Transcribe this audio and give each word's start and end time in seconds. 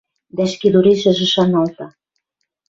Дӓ 0.35 0.43
ӹшкедурешӹжӹ 0.49 1.27
шаналта: 1.33 1.87